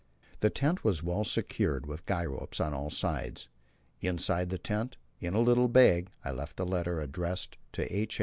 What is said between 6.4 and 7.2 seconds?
a letter,